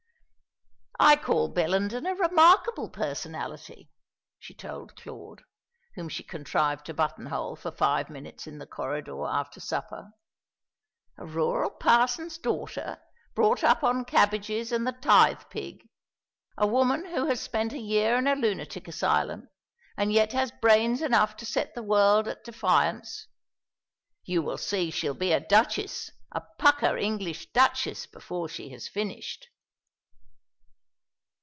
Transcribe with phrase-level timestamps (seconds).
[1.03, 3.89] "I call Bellenden a remarkable personality,"
[4.37, 5.41] she told Claude,
[5.95, 10.11] whom she contrived to buttonhole for five minutes in the corridor after supper.
[11.17, 13.01] "A rural parson's daughter,
[13.33, 15.89] brought up on cabbages and the tithe pig.
[16.55, 19.49] A woman who has spent a year in a lunatic asylum,
[19.97, 23.25] and yet has brains enough to set the world at defiance.
[24.23, 29.47] You will see she'll be a duchess a pucker English duchess before she has finished."